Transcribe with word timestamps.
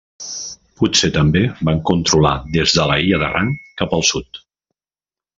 Potser 0.79 1.09
també 1.17 1.43
van 1.69 1.83
controlar 1.89 2.31
des 2.55 2.73
de 2.77 2.87
l'illa 2.91 3.19
d'Arran 3.25 3.51
cap 3.83 3.93
al 3.99 4.07
sud. 4.13 4.41